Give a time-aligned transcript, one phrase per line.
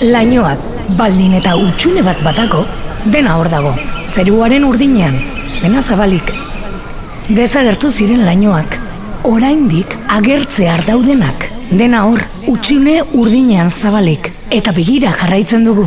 [0.00, 0.60] Lainoak,
[0.96, 2.62] baldin eta utxune bat batako,
[3.12, 3.74] dena hor dago.
[4.08, 5.18] Zeruaren urdinean,
[5.60, 6.30] dena zabalik.
[7.28, 8.78] Desagertu ziren lainoak,
[9.28, 11.44] oraindik agertzear daudenak.
[11.70, 14.32] Dena hor, utxune urdinean zabalik.
[14.50, 15.84] Eta begira jarraitzen dugu.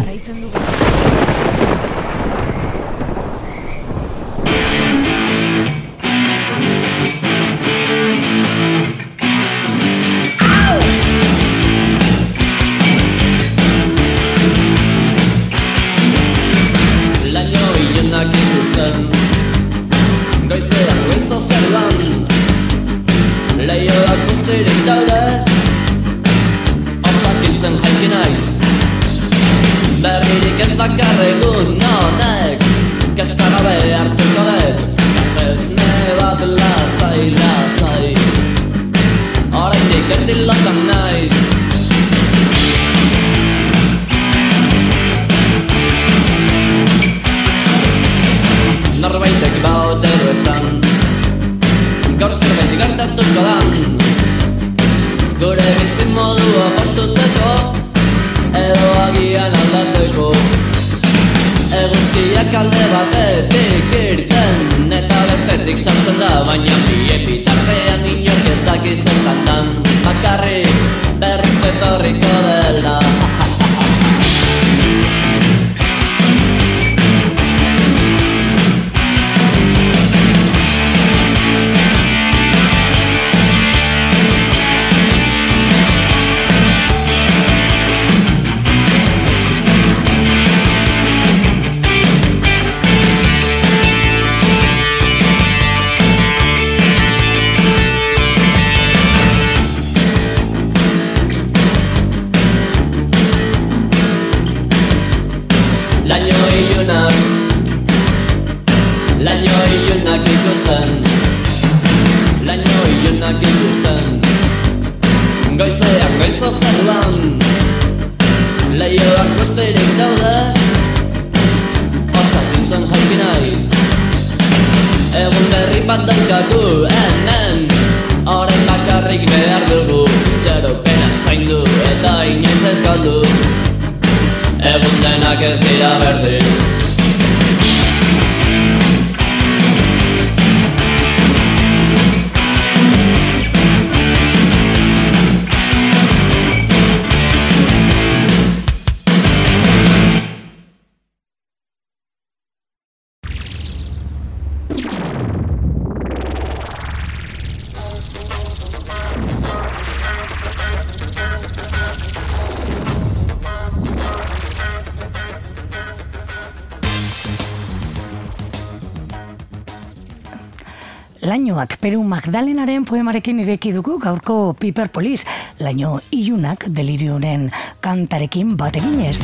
[172.34, 175.22] Magdalenaren poemarekin ireki dugu gaurko Piper Police,
[175.62, 177.44] laino ilunak delirionen
[177.78, 179.20] kantarekin bat eginez.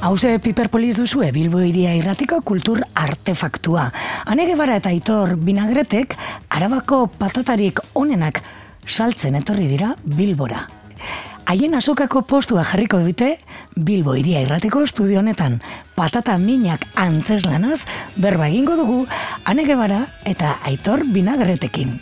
[0.00, 3.90] Hauze Piper Police duzue Bilbo iria irratiko kultur artefaktua.
[4.24, 6.16] Hanege bara eta aitor binagretek
[6.48, 8.40] arabako patatarik onenak
[8.86, 10.64] saltzen etorri dira Bilbora.
[11.44, 13.34] Haien azokako postua jarriko dute
[13.76, 15.58] Bilbo iria irrateko estudio honetan
[15.96, 17.82] patata minak antzeslanaz
[18.16, 19.02] berba egingo dugu
[19.44, 21.98] Hanege bara eta aitor binagretekin.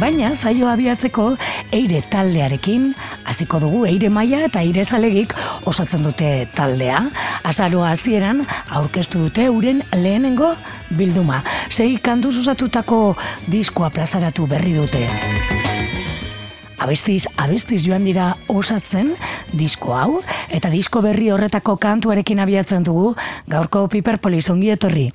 [0.00, 1.30] Baina zaio abiatzeko
[1.76, 2.92] eire taldearekin
[3.30, 5.34] hasiko dugu eire maila eta eire zalegik
[5.70, 7.04] osatzen dute taldea.
[7.46, 10.52] Azaroa hasieran aurkeztu dute uren lehenengo
[10.98, 11.42] bilduma.
[11.70, 13.16] Sei kantuz osatutako
[13.50, 15.06] diskoa plazaratu berri dute.
[16.80, 19.12] Abestiz, abestiz joan dira osatzen
[19.52, 23.12] disko hau, eta disko berri horretako kantuarekin abiatzen dugu
[23.52, 25.10] gaurko Piperpolis ongi etorri.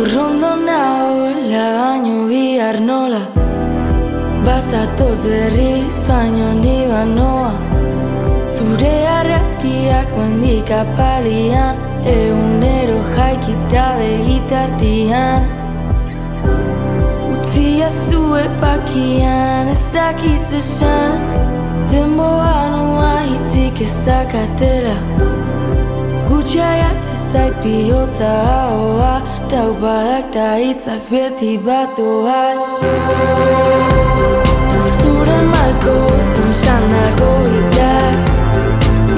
[0.00, 3.20] Gaur ondo nahola baino bihar nola.
[4.46, 7.52] Bazatoz berriz baino ni banoa.
[8.54, 11.74] Zure arrazkiak mendik apalian
[12.12, 15.42] Egunero jaikita begitartian.
[17.32, 21.20] Utzia zue pakian ez dakit esan.
[21.92, 24.96] Denboa noa hitzik ez dakatela.
[26.28, 26.89] Gutxaiat ez
[27.32, 28.32] zait bihotza
[28.74, 32.64] hoa Taupadak ta hitzak beti batoaz
[34.70, 35.96] Ta zure malko
[36.34, 38.18] Tanxandako hitzak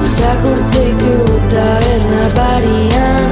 [0.03, 1.14] Irakurtzeitu
[1.55, 3.29] taberna barian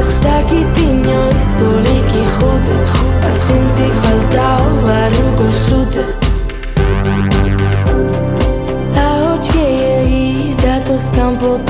[0.00, 2.78] Ez dakit inoiz poliki jute
[3.28, 6.04] Azintzik faltao barruko zute
[9.06, 11.69] Ahots gehiagi datoz kanpotik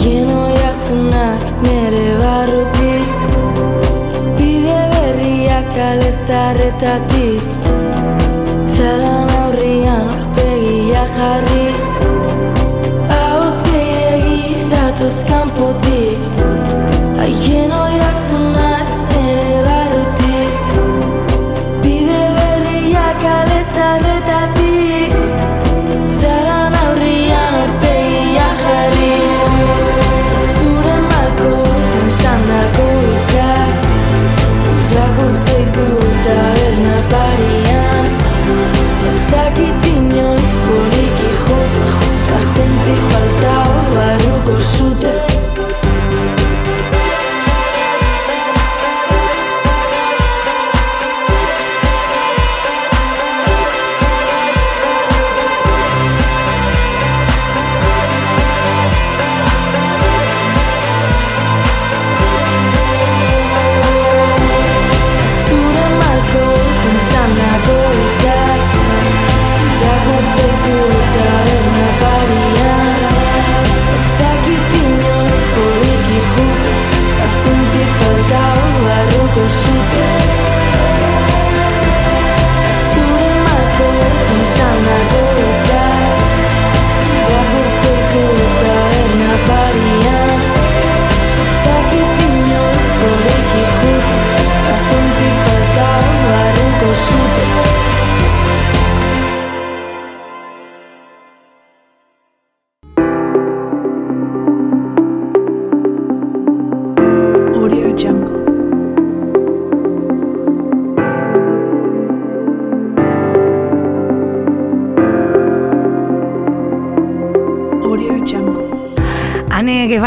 [0.00, 3.10] Haien oi hartunak nere barrutik
[4.38, 7.50] Bide berriak alezarretatik
[8.76, 11.68] Zalan aurrian orpegia jarri
[13.18, 16.24] Ahots gehiagi datoz kanpotik
[17.20, 18.00] Haien oi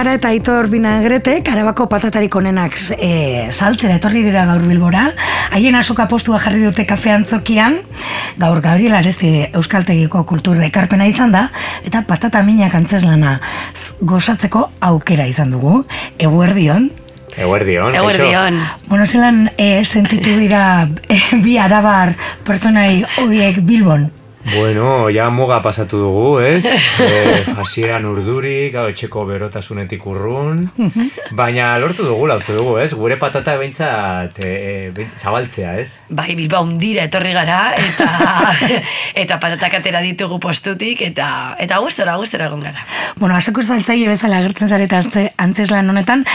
[0.04, 5.06] Gebara eta Aitor Binagretek arabako patatarik onenak e, saltzera etorri dira gaur bilbora.
[5.56, 7.78] Haien asoka postua jarri dute kafe antzokian,
[8.36, 11.46] gaur Gabriel Aresti Euskaltegiko kultura ekarpena izan da,
[11.88, 13.38] eta patata minak antzeslana
[14.02, 15.86] gozatzeko aukera izan dugu.
[16.20, 16.90] Eguerdion,
[17.38, 18.60] Eguerdion, Eguerdion.
[18.90, 22.12] Bueno, zelan e, sentitu dira e, bi arabar
[22.44, 24.10] pertsonai horiek Bilbon.
[24.56, 26.66] Bueno, ja muga pasatu dugu, ez?
[27.02, 30.68] e, hasieran urdurik, gau, etxeko berotasunetik urrun.
[31.34, 32.92] Baina lortu dugu, lautu dugu, ez?
[32.94, 35.88] Gure patata behintzat e, e, behintzat zabaltzea, ez?
[36.10, 38.08] Bai, Bilbao hundira etorri gara, eta
[39.26, 42.86] eta patatak atera ditugu postutik, eta eta gustora, gustora egon gara.
[43.18, 46.26] Bueno, asako saltzaile bezala agertzen zareta antze- antzeslan honetan,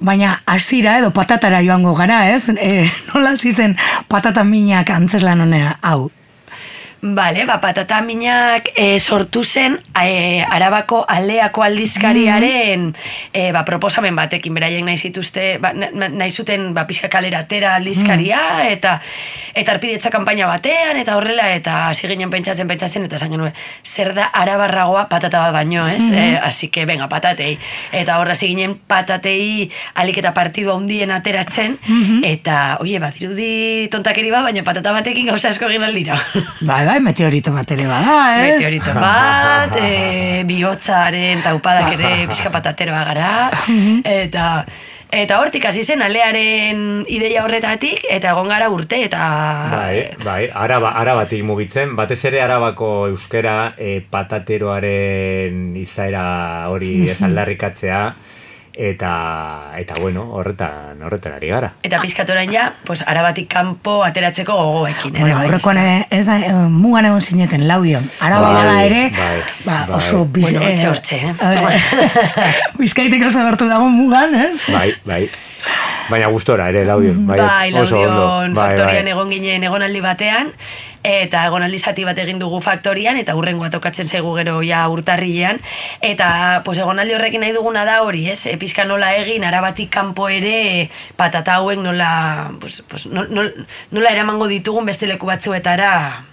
[0.00, 2.48] baina hasira edo patatara joango gara, ez?
[2.58, 3.78] E, nola zizen
[4.08, 6.08] patata minak antzeslan honea, hau.
[7.00, 12.88] Bale, ba, patata minak e, sortu zen e, Arabako aleako aldizkariaren
[13.32, 17.44] e, ba, proposamen batekin beraiek nahi zituzte, ba, na- na- nahi zuten ba, pixka kalera
[17.46, 18.96] atera aldizkaria eta
[19.54, 23.54] eta arpidetza kanpaina batean eta horrela eta hasi ginen pentsatzen pentsatzen eta esan genuen
[23.86, 26.02] zer da arabarragoa patata bat baino, ez?
[26.10, 27.58] E, así que, venga, patatei.
[27.92, 31.78] Eta horra hasi ginen patatei alik eta partidu handien ateratzen
[32.26, 36.18] eta, oie, bat, irudi tontakeri bat, baina patata batekin gauza asko egin aldira.
[36.60, 38.52] Bai, bai, meteorito bat ere bada, ez?
[38.54, 43.32] Meteorito bat, e, bihotzaren taupadak ere pixka patateroa gara,
[44.08, 44.46] eta
[45.08, 49.20] eta hortik hasi zen alearen ideia horretatik, eta egon gara urte, eta...
[49.72, 56.26] Bai, bai, araba, arabatik mugitzen, batez ere arabako euskera e, patateroaren izaera
[56.72, 58.02] hori esaldarrikatzea,
[58.78, 61.72] eta, eta bueno, horretan, horretan ari gara.
[61.82, 65.16] Eta pizkatorain ja, pues, arabatik kanpo ateratzeko gogoekin.
[65.16, 65.72] ere Bueno, bai, ezta?
[65.74, 68.06] e- ez da, e, mugan egon zineten, lauion.
[68.20, 69.96] Araba Bai, bada ere, bai, ba, bai.
[69.96, 71.34] oso biz, Bueno, hortxe, eh, hortxe, eh?
[71.42, 74.62] eh, Bizkaiteko zagartu dago mugan, ez?
[74.70, 75.24] Bai, bai.
[76.08, 77.26] Baina gustora ere, laudion.
[77.26, 78.14] Bai, Bai, oso ondo.
[78.14, 79.08] laudion Bai, bai.
[79.10, 80.52] egon ginen egonaldi batean,
[81.08, 85.60] eta egonaldi zati bat egin dugu faktorian, eta hurrengoa tokatzen zaigu gero ja urtarrilean,
[86.04, 88.46] eta pues, egonaldi horrekin nahi duguna da hori, ez?
[88.46, 93.54] E, pizka nola egin, arabatik kanpo ere patata hauek nola, pues, pues, nol- nol-
[93.90, 96.24] nola eramango ditugun beste leku batzuetara,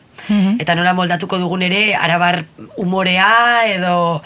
[0.60, 2.44] Eta nola moldatuko dugun ere, arabar
[2.78, 4.22] umorea edo...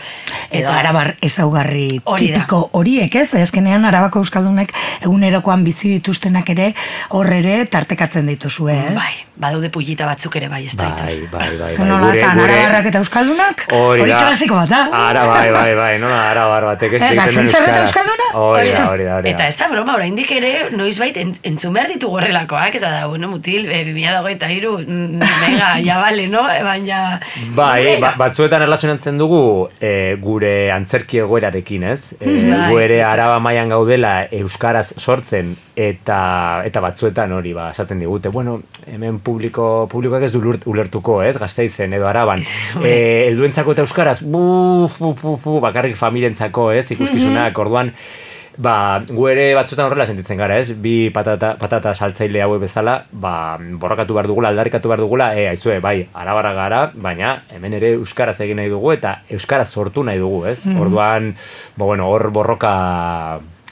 [0.51, 3.33] edo Eta- arabar ezaugarri Hori tipiko horiek, ez?
[3.35, 6.73] Ezkenean arabako euskaldunek egunerokoan bizi dituztenak ere
[7.09, 8.95] hor ere tartekatzen dituzue, ez?
[8.95, 10.89] Bai, badaude pullita batzuk ere bai, ez da.
[10.99, 11.71] Bai, bai, bai.
[11.75, 13.65] Zer nolatan, arabarrak eta euskaldunak?
[13.75, 14.19] Hori da.
[14.25, 14.81] klasiko bat, da?
[15.09, 17.83] Ara, bai, bai, bai, no, arabar batek ez egiten eta euskara.
[17.85, 18.29] euskalduna?
[18.39, 19.47] Hori da, hori da, hori Eta da.
[19.47, 23.65] ez da broma, oraindik ere, noizbait ent, entzun behar ditugu horrelakoak, eta da, bueno, mutil,
[23.69, 26.45] e, 2023, mm, venga, ja bale, no?
[26.49, 27.19] E, Baina...
[27.57, 29.41] Bai, ba, batzuetan erlazionatzen dugu
[29.81, 32.13] e, gure antzerki egoerarekin, ez?
[32.19, 33.09] E, Bai, gu ere etxe.
[33.11, 36.19] araba mailan gaudela euskaraz sortzen eta
[36.67, 38.57] eta batzuetan hori ba esaten digute, bueno,
[38.91, 41.37] hemen publiko publikoak ez du ulert- ulertuko, ez?
[41.39, 42.43] Gasteizen edo araban.
[42.83, 46.89] E, helduentzako eta euskaraz, bu, bu, bu, bu, bakarrik familientzako, ez?
[46.91, 47.93] Ikuskizunak, orduan
[48.59, 50.73] Ba, gu ere batzutan horrela sentitzen gara, ez?
[50.83, 55.77] Bi patata, patata saltzaile hauek bezala, ba, borrakatu behar dugula, aldarrikatu behar dugula, e, aizue,
[55.79, 60.43] bai, arabara gara, baina hemen ere euskaraz egin nahi dugu eta euskaraz sortu nahi dugu,
[60.51, 60.59] ez?
[60.75, 61.31] Orduan,
[61.77, 62.73] ba, bueno, hor borroka,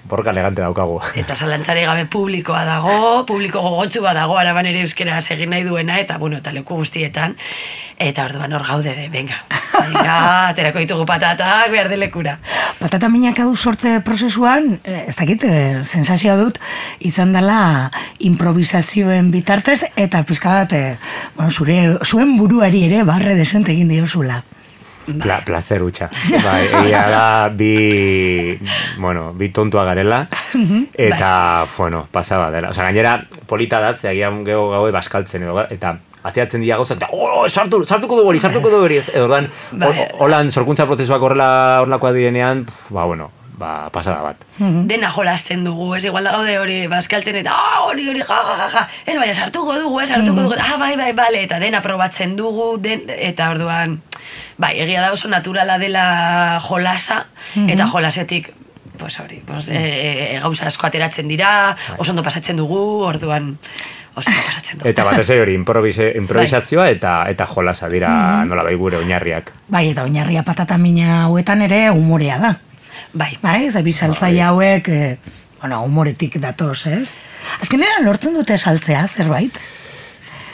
[0.08, 1.00] borroka elegante daukagu.
[1.20, 6.18] Eta zalantzare gabe publikoa dago, publiko gogotzua dago, araban ere euskera egin nahi duena, eta
[6.18, 7.36] bueno, eta leku guztietan,
[7.98, 10.18] eta orduan hor gaude de, venga, venga,
[10.54, 12.38] aterako ditugu patatak, behar de lekura.
[12.80, 16.60] Patata minak hau sortze prozesuan, eh, ez dakit, eh, sensazioa dut,
[17.00, 20.98] izan dela improvisazioen bitartez, eta pizka bat, eh,
[21.36, 24.44] bueno, zure, zuen buruari ere barre desente egin diozula.
[25.08, 26.10] Pla, placer hutsa.
[26.44, 28.60] Bai, egia da, bi,
[29.00, 30.28] bueno, bi tontua garela,
[30.94, 32.74] eta, bueno, pasaba dela.
[32.76, 35.96] Osa, gainera, polita da, ze agian geho gaue baskaltzen, edo, eta
[36.28, 39.94] ateatzen dira gauzak, eta, oh, sartu, sartuko du hori, sartuko du hori, orduan, Bai.
[40.20, 41.50] holan, sorkuntza prozesuak horrela,
[41.86, 44.44] horrelakoa direnean, ba, bueno, ba, pasada bat.
[44.60, 46.06] Dena jolasten dugu, ez?
[46.06, 49.76] Igual da gaude hori bazkaltzen eta ah, hori hori ja, ja, ja, ez baina sartuko
[49.76, 50.10] dugu, ez?
[50.14, 54.00] Sartuko dugu, ah, bai, bai, bale, eta dena probatzen dugu, den, eta orduan,
[54.62, 56.06] bai, egia da oso naturala dela
[56.68, 57.26] jolasa,
[57.66, 58.54] eta jolasetik,
[58.98, 59.84] pues hori, pues, e,
[60.36, 63.56] e, gauza asko ateratzen dira, oso ondo pasatzen dugu, orduan,
[64.14, 64.90] oso ondo pasatzen dugu.
[64.94, 69.52] Eta batez ere hori, improvise, improvisazioa eta eta jolasa dira nola bai gure oinarriak.
[69.68, 72.56] Bai, eta oinarria patata mina hauetan ere umorea da.
[73.14, 75.18] Bai, Bai, ze bi saltzaile hauek, eh,
[75.62, 77.10] bueno, humoretik datoz, ez?
[77.62, 79.58] Azkenean lortzen dute saltzea, zerbait?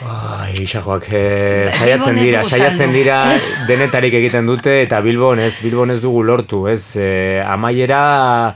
[0.04, 3.18] Ai, isajoak, eh, Ba, saiatzen ez dira, saiatzen dira,
[3.66, 8.54] denetarik egiten dute, eta Bilbon ez, Bilbon ez dugu lortu, ez, eh, amaiera,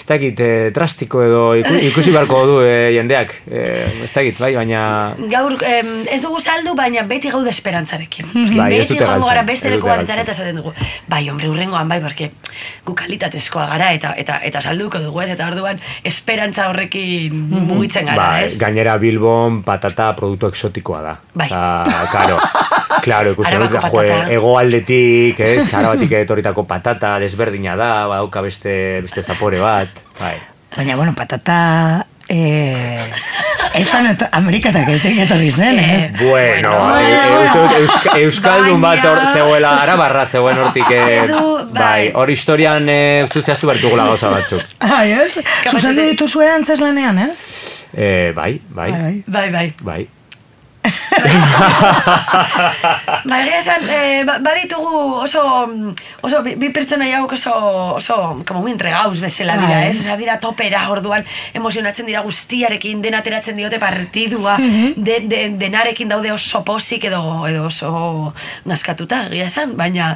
[0.00, 4.54] ez dakit, eh, drastiko edo iku, ikusi beharko du eh, jendeak, eh, ez dakit, bai,
[4.56, 4.80] baina...
[5.28, 8.30] Gaur, em, ez dugu saldu, baina beti gaude esperantzarekin.
[8.32, 10.24] Bai, ez beti dute joango gara galtzen, beste ez leku batetara galtzen.
[10.24, 10.72] eta esaten dugu.
[11.12, 12.30] Bai, hombre, urrengoan bai, porque
[12.86, 15.28] gu kalitatezkoa gara eta eta eta salduko dugu, ez?
[15.36, 18.56] Eta orduan esperantza horrekin mugitzen gara, Bai, ez?
[18.58, 21.14] gainera Bilbon patata produktu exotikoa da.
[21.34, 21.46] Bai.
[21.50, 22.38] Osa, claro,
[23.04, 24.32] claro, ikusten dut, jo, patata.
[24.32, 29.89] egoaldetik, ez, arabatik etorritako patata, desberdina da, badauka beste, beste zapore bat,
[30.20, 30.36] bai.
[30.76, 32.06] Baina, bueno, patata...
[32.32, 33.10] Eh,
[33.74, 36.02] esan et, Amerikatak egiten etorri zen, ez?
[36.04, 40.86] Eh, Bueno, Bueno, e- e- uste dut euska, euskaldun bat Baina- zegoela, arabarra zegoen hortik,
[40.94, 42.12] eh, bai, bai.
[42.14, 44.62] hor historian eh, uste dut zehaztu bertugula gauza batzuk.
[45.00, 45.26] Ai, ez?
[45.42, 47.42] Eskapatzen Zuzendu zait- dituzue antzeslanean, ez?
[47.96, 49.50] Eh, bai, bai, Bai, bai.
[49.50, 50.08] Bai, bai.
[53.24, 55.42] Ba, egia esan, eh, ba- baditugu oso,
[56.24, 57.52] oso bi, bi pertsona hauek oso,
[57.98, 58.16] oso,
[58.48, 59.88] como muy entregaus bezala dira, Bai.
[59.90, 60.00] ez?
[60.00, 64.56] Osa, dira topera, orduan, emozionatzen dira guztiarekin, dena ateratzen diote partidua,
[64.96, 68.34] de, de, denarekin daude oso posik edo, edo oso
[68.64, 70.14] naskatuta, egia esan, baina,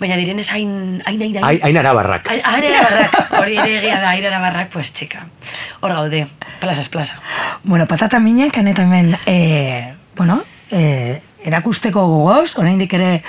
[0.00, 2.28] baina direnez hain, hain, hain, Ai- Hain arabarrak.
[2.30, 5.26] Hain hain arabarrak, hori ere egia da, hain arabarrak, pues, txika.
[5.80, 6.26] Hor gaude,
[6.60, 7.18] plazas plaza.
[7.64, 13.22] Bueno, patata minak, eta hemen, eh, bueno, eh, erakusteko gogoz, oraindik ere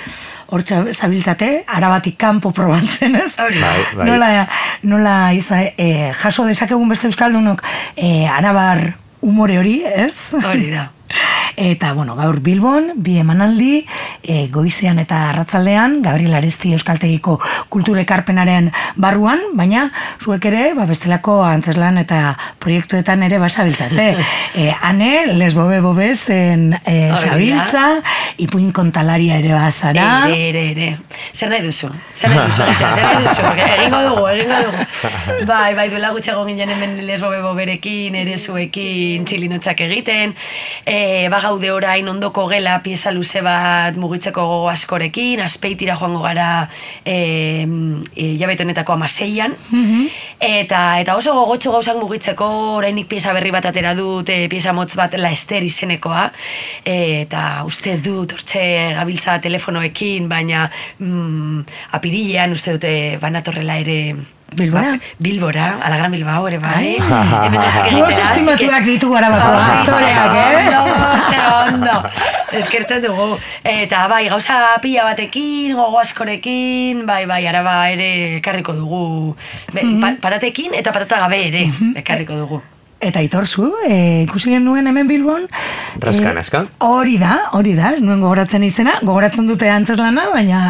[0.48, 3.34] hor txa- zabiltzate, arabatik kanpo probatzen, ez?
[3.36, 4.06] Bai, bai.
[4.06, 4.48] Nola,
[4.82, 7.62] nola iza, eh, jaso dezakegun beste euskaldunok
[7.96, 10.32] eh, arabar umore hori, ez?
[10.42, 10.90] Hori da.
[11.56, 13.86] Eta, bueno, gaur Bilbon, bi emanaldi,
[14.22, 17.38] e, goizean eta arratzaldean, Gabriel Aresti Euskaltegiko
[17.72, 18.68] kulturekarpenaren
[19.00, 19.86] barruan, baina
[20.20, 24.08] zuek ere, ba, bestelako antzeslan eta proiektuetan ere basabiltzate.
[24.60, 27.86] e, ane, les bobe bobe zen e, sabiltza,
[28.42, 30.10] ipuin kontalaria ere bazara.
[30.28, 30.90] Ere, ere, ere.
[31.32, 31.88] Zer nahi duzu?
[32.12, 32.68] Zer nahi duzu?
[32.90, 33.54] Zer nahi duzu?
[33.70, 34.84] Egingo dugu, egingo dugu.
[35.46, 40.34] Bai, bai, duela gutxago ginen hemen lesbo bebo berekin, ere zuekin, txilinotzak egiten.
[40.84, 40.95] E,
[41.30, 46.68] ba, bagaude orain ondoko gela pieza luze bat mugitzeko gogo askorekin, azpeitira joango gara
[47.04, 47.66] e,
[48.14, 49.56] e, jabete honetako amaseian,
[50.40, 52.46] eta, eta oso gogotxo gauzak mugitzeko
[52.78, 56.30] orainik pieza berri bat atera dut, e, pieza motz bat la ester izenekoa,
[56.84, 58.64] e, eta uste dut, hortxe
[58.96, 61.66] gabiltza telefonoekin, baina mm,
[61.98, 64.00] apirilean uste dute banatorrela ere
[64.54, 64.92] Bilbora?
[64.94, 66.96] Ba, Bilbora, alagran Bilbao ere bai.
[67.02, 67.60] Hemen
[68.06, 70.70] Oso estimatuak así que- ditu arabako aktoreak, eh?
[70.78, 71.38] Ondo, ze
[71.74, 71.96] ondo.
[72.52, 73.36] Eskertzen dugu.
[73.64, 79.34] Eta bai, gauza pila batekin, gogo askorekin, bai, bai, araba ere ekarriko dugu.
[79.74, 82.62] Be, pa, patatekin eta patata gabe ere ekarriko dugu.
[82.96, 85.42] Eta itorzu, e, ikusi genuen hemen Bilbon.
[86.00, 86.62] Raska, eh, naska.
[86.80, 90.60] Hori da, hori da, nuen gogoratzen izena, gogoratzen dute antzeslana, baina,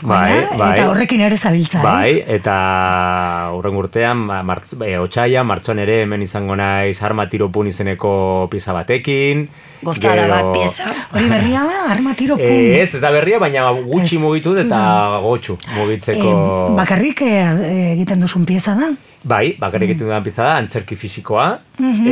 [0.00, 0.70] Bai, baina, bai.
[0.72, 2.24] eta horrekin ere zabiltza, Bai, ez?
[2.38, 2.56] eta
[3.52, 8.72] urren urtean, ba, martz, e, otxaia, martxoan ere hemen izango naiz arma tiropun izeneko pieza
[8.72, 9.44] batekin.
[9.84, 10.88] Gozada bat pieza.
[11.12, 12.48] Hori berria da, arma tiro pum.
[12.48, 16.32] E, ez, ez da berria, baina gutxi mugitu eta gotxu mugitzeko...
[16.32, 18.94] Eh, bakarrik eh, egiten duzun pieza da.
[19.24, 21.46] Bai, bakarrik egiten dudan pieza da, antzerki fisikoa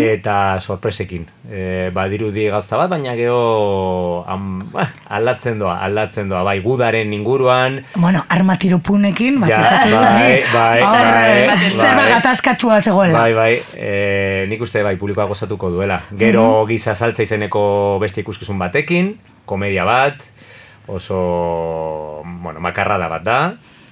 [0.01, 1.27] eta sorpresekin.
[1.45, 7.83] E, badirudi gauza bat, baina gero am, bah, aldatzen doa, aldatzen doa, bai, gudaren inguruan,
[8.01, 12.09] Bueno, arma tiro punekin, Ja, bai, bai, bai, bai.
[12.15, 13.19] gatazkatsua zegoela.
[13.21, 16.01] Bai, bai, e, nik uste bai publikoa gozatuko duela.
[16.17, 20.17] Gero giza saltza izeneko beste ikuskizun batekin, komedia bat,
[20.89, 23.39] oso, bueno, makarrada bat da.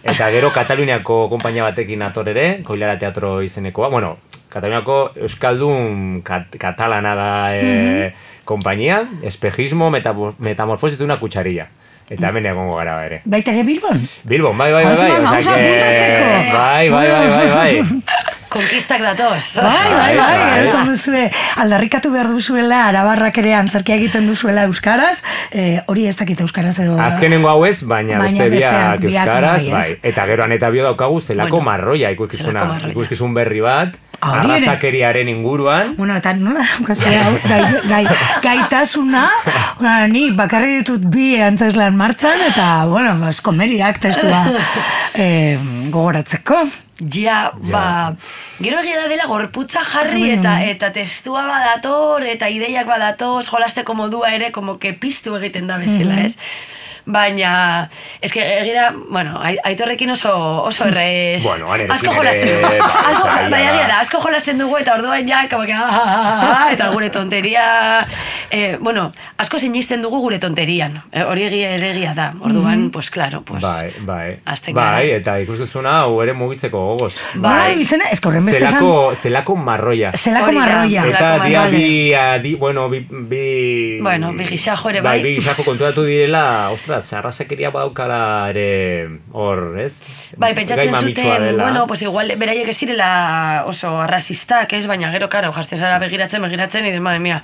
[0.02, 3.88] Eta gero Kataluniako konpainia batekin ator ere, Koilara Teatro izenekoa.
[3.92, 4.16] Bueno,
[4.48, 8.12] Kataluniako Euskaldun kat, katalana da e,
[8.44, 11.68] konpainia, espejismo, metamo- metamorfosis de una cucharilla.
[12.10, 13.20] Eta hemen egongo gara ere.
[13.24, 14.00] Baita ere Bilbon?
[14.24, 15.10] Bilbon, bai, bai, bai, bai.
[15.10, 16.56] Que- apuntatzeko.
[16.56, 18.02] Bai, bai, bai, bai, bai.
[18.50, 19.56] Konkistak datoz.
[19.62, 20.62] Bai, bai, Bai, bai, bai.
[20.66, 21.22] esan duzue,
[21.62, 25.20] aldarrikatu behar duzuela, arabarrak ere antzerkia egiten duzuela euskaraz,
[25.52, 26.96] eh, hori ez dakit euskaraz edo...
[27.00, 29.96] Azkenengo hau ez, baina, Baina beste besteak biak euskaraz, bai, bai.
[30.10, 35.94] Eta gero aneta bio daukagu zelako Bueno, marroia ikuskizuna, ikuskizun berri bat, Ah, arrazakeriaren inguruan,
[35.96, 38.02] Bueno, eta nola daukazu hau, gai, gai,
[38.44, 39.22] gaitasuna,
[39.78, 44.42] ona, ni bakarri ditut bi antzeslan martzan, eta, bueno, bas, komeriak testua
[45.14, 45.56] eh,
[45.88, 46.66] gogoratzeko.
[47.00, 48.14] Ja, ba,
[48.60, 54.34] gero egia da dela gorputza jarri eta eta testua badator eta ideiak badatoz, jolasteko modua
[54.36, 56.36] ere como que piztu egiten da bezala, ez?
[57.06, 57.88] Baina,
[58.20, 61.42] eske egira, bueno, ai- aitorrekin oso, oso errez.
[61.42, 62.68] Bueno, asko jolasten dugu.
[62.68, 63.70] bai, Asko, zaila bai, da.
[63.74, 67.10] egia da, asko jolasten dugu eta orduan ja, como que, ah, ah, ah, eta gure
[67.10, 68.06] tonteria,
[68.50, 71.02] eh, bueno, asko sinisten dugu gure tonterian.
[71.12, 72.32] Eh, hori egia egia da.
[72.40, 74.38] Orduan, pues claro, pues bai, bai.
[74.72, 77.14] Bai, eta ikuskizuna hau ere mugitzeko gogoz.
[77.34, 77.50] Bai.
[77.74, 80.12] Bai, izena, ez horren beste Zelako, zelako marroia.
[80.16, 81.04] Zelako marroia.
[81.06, 81.66] Eta dia
[82.38, 84.00] bi, bueno, bi, bi...
[84.02, 85.02] Bueno, bi ere bai.
[85.02, 85.22] bai.
[85.22, 89.92] bi gisajo konturatu direla, ostras, arrasakeria badaukala ere hor, ez?
[90.36, 94.86] Bai, pentsatzen zuten, bueno, pues igual beraiek ez zirela oso arrasistak, ez?
[94.90, 97.42] Baina gero, karo, jazten zara begiratzen, begiratzen, idez, madre mia.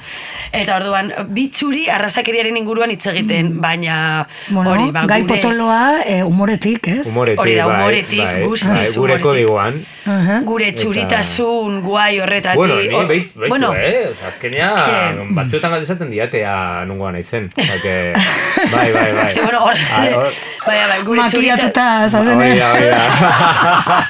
[0.53, 6.23] Eta orduan, bitxuri arrasakeriaren inguruan hitz egiten, baina Bueno, hori, ba, gai gure, potoloa eh,
[6.25, 7.07] humoretik, ez?
[7.07, 9.27] Humoretik, Hori da, bai, humoretik, bai, guztiz bai, gure humoretik.
[9.27, 9.81] kodigoan.
[10.07, 10.41] Aha.
[10.47, 12.57] gure txuritasun guai horretatik.
[12.59, 14.09] Bueno, ni hor- beit, beitu, bueno, eh?
[14.11, 14.67] Osa, azkenean,
[15.21, 17.51] eske- batzuetan galdezaten diatea nungoa naizen.
[17.57, 18.13] Que,
[18.75, 19.31] bai, bai, bai.
[19.37, 19.77] Sí, bueno, hor,
[20.64, 21.57] bai, bai, gure txurita...
[21.57, 24.07] Makiatuta, zauden, Ah, da.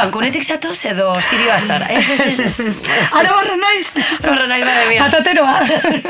[0.00, 1.86] Kankunetik zatoz edo Sirio zara.
[1.86, 2.76] Ez, ez, ez, ez.
[3.18, 3.86] Ara barra naiz!
[4.26, 5.06] Horre nahi, madre mia.
[5.06, 5.54] Patateroa!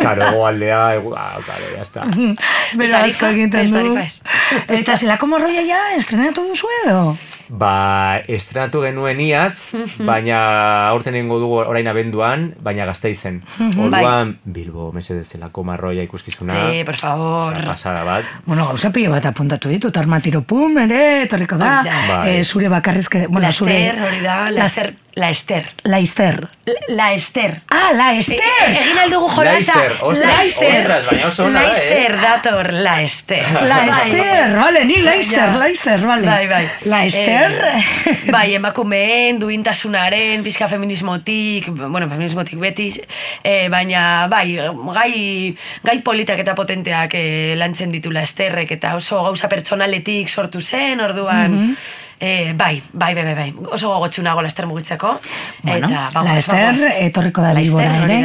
[0.01, 2.07] Karo, egoaldea, egu, ah, karo, ya está.
[2.09, 3.05] Bero Tarifa?
[3.13, 3.77] asko egiten du.
[3.77, 4.21] tarifa ez.
[4.81, 7.03] Eta zelako morroia ja, estrenatu duzu edo?
[7.47, 9.71] Ba, estrenatu genuen iaz,
[10.03, 10.41] baina
[10.89, 13.37] aurten egingo dugu orain abenduan, baina gazteizen.
[13.61, 16.57] Orduan, Bilbo, mesedez, zelako marroia ikuskizuna.
[16.73, 17.61] Eh, por favor.
[17.69, 18.25] Pasada bat.
[18.47, 21.81] Bueno, gauza pilo bat apuntatu ditut, armatiro pum, ere, etorriko da.
[21.81, 22.03] Hori da.
[22.07, 22.37] Bai.
[22.37, 23.75] Eh, zure bakarrizke, bueno, la zure...
[23.89, 24.93] Ester, hori da, la Ester.
[25.17, 25.65] La Ester.
[25.85, 26.47] La Ester.
[26.89, 27.63] La Ester.
[27.71, 28.37] Ah, la Ester!
[28.69, 29.73] E- Egin aldugu jolasa.
[30.05, 31.73] Oso ona da, eh?
[31.73, 33.47] Laister dator, la Ester.
[33.65, 34.11] La Bai.
[34.11, 35.57] Ester, vale, ni Leister, Ja.
[35.57, 36.27] Leister, vale.
[36.27, 36.69] Bai, bai.
[36.85, 37.57] La Ester.
[37.65, 42.91] Eh, bai, emakumeen, duintasunaren, pizka feminismotik, bueno, feminismotik beti,
[43.43, 44.59] eh, baina, bai,
[44.99, 51.01] gai, gai politak eta potenteak eh, lantzen ditula esterrek, eta oso gauza pertsonaletik sortu zen,
[51.01, 51.75] orduan, eh,
[52.21, 55.19] bai, bai, bai, bai, bai, oso gogotsu nago la ester mugitzeko,
[55.63, 56.83] Bueno, eta, vamos, Ester vamos.
[56.99, 58.19] etorriko da Bilbora ere.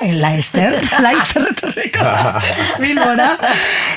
[0.00, 2.40] Eh, La Ester, la Ester etorriko da
[2.78, 3.30] Bilbora.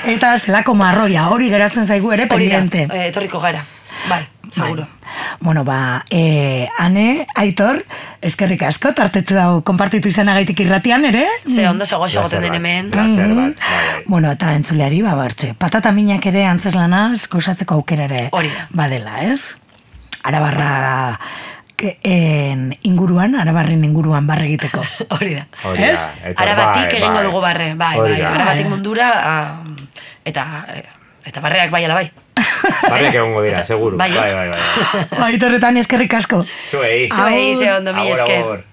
[0.06, 2.88] Eta zelako marroia, hori geratzen zaigu ere pendiente.
[2.92, 3.64] eh, etorriko gara,
[4.08, 4.24] bai.
[4.52, 4.86] Seguro.
[5.40, 7.82] Bueno, ba, e, ane, aitor,
[8.20, 11.26] eskerrik asko, tartetxu hau konpartitu izanagaitik irratian, ere?
[11.48, 12.90] Ze ondo ze goxo Placer egoten den bat, hemen.
[12.90, 14.04] Bat, bai, bai.
[14.06, 18.28] Bueno, eta entzuleari, ba, bartxe, patata minak ere antzeslana gozatzeko aukera ere
[18.70, 19.56] badela, ez?
[20.22, 21.28] Arabarra
[22.02, 24.82] en, inguruan, arabarren inguruan barre egiteko.
[25.16, 25.46] Hori da.
[25.66, 26.34] Hori da, Ez?
[26.36, 27.24] Arabatik bai, egingo bai.
[27.26, 29.64] dugu barre, bai, bai, arabatik mundura, ah,
[30.24, 30.84] eta, eh,
[31.26, 32.10] eta barreak bai ala bai.
[32.88, 33.96] Barreak egongo dira, seguru.
[33.96, 34.36] bai, Bai, ez?
[34.36, 35.28] bai, bai.
[35.28, 36.44] Aitorretan eskerrik asko.
[36.70, 37.08] Zuei.
[37.12, 38.38] Zuei, ze ondo, mi esker.
[38.44, 38.50] agur.
[38.52, 38.71] Orain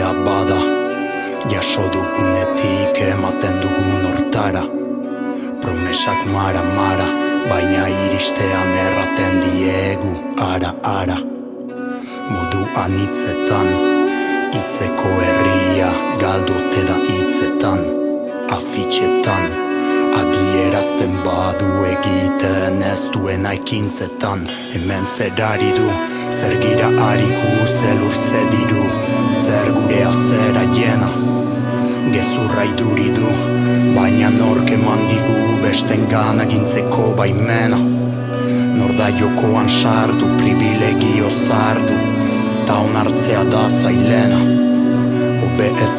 [0.00, 0.60] artea bada,
[1.50, 4.62] Jaso dugunetik ematen dugun hortara.
[5.60, 7.08] Promesak mara mara
[7.48, 11.18] Baina iristean erraten diegu ara ara.
[12.32, 13.68] Modu anitzetan
[14.60, 17.80] Itzeko herria galdote da hitzetan.
[18.56, 19.44] Afitxetan
[20.20, 24.44] Adierazten badu egiten ez duen aikintzetan.
[24.72, 25.88] Hemen zerari du,
[26.38, 31.08] zer gira arigu, zelur zediru Zer gurea zera jena,
[32.12, 33.30] gezurra iduri du
[33.94, 37.78] Baina nork eman digu besten gana gintzeko baimena.
[38.78, 41.98] Nor da jokoan sartu, privilegio zartu
[42.66, 44.40] Ta onartzea da zailena.
[45.46, 45.94] Obe ez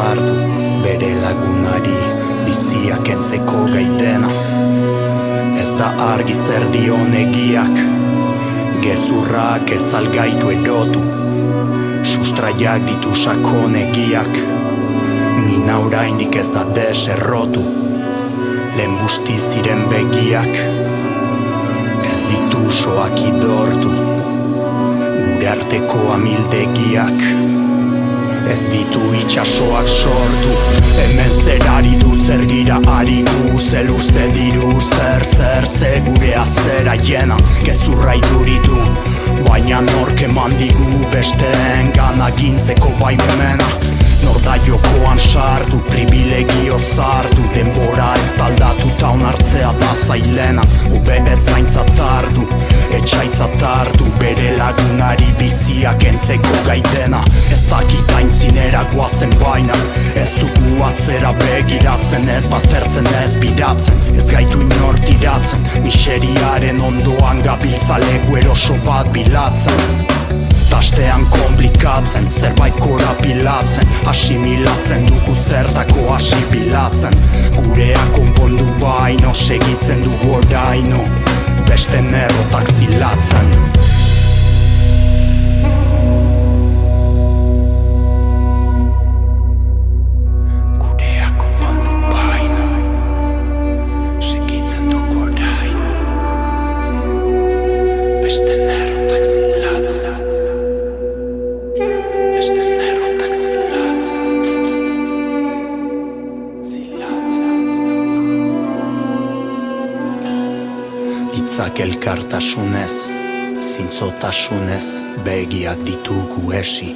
[0.00, 0.34] hartu,
[0.82, 1.98] bere lagunari
[2.46, 4.30] Biziak entzeko gaitena.
[5.62, 7.78] Ez da argi zer dion egiak
[8.82, 11.15] Gezurrak ez algaitu erotu
[12.36, 14.34] Sustraiak ditu sakonegiak
[15.46, 17.62] Mina oraindik ez da deserrotu
[18.76, 20.52] Lehen busti ziren begiak.
[22.10, 23.94] Ez ditu soak idortu.
[25.22, 27.24] Gure arteko amildegiak.
[28.52, 30.60] Ez ditu itxasoak sortu.
[30.98, 36.36] Hemen zer ari du zer gira ari gu Zelur ze diru zer zer ze gure
[36.44, 37.40] azera jena.
[37.64, 39.05] Gezurra iduri du
[39.46, 43.68] Baina nork eman digu besteen gana gintzeko baimena.
[44.24, 50.64] Nor da jokoan sartu, privilegio zartu Denbora ez taldatu ta onartzea da zailena.
[50.90, 51.92] Ube ez zaintzat
[52.86, 57.22] hartu, etxaitzat hartu Bere lagunari biziak entzeko gaitena.
[57.52, 59.74] Ez dakit aintzinera guazen baina
[60.16, 63.94] Ez dugu atzera begiratzen Ez baztertzen ez bidatzen.
[64.16, 70.06] Ez gaitu inor tiratzen Miseriaren ondoan gabiltza leku eroso bat bilatzen.
[70.70, 77.14] Tastean komplikatzen, zerbait korapilatzen Asimilatzen dugu zertako asibilatzen
[77.54, 81.25] Gurea konpondu baino, segitzen dugu oraino
[81.66, 84.05] Beste errotak zilatzen
[111.76, 112.94] Itzak elkartasunez,
[113.60, 116.94] zintzotasunez, begiak ditugu esi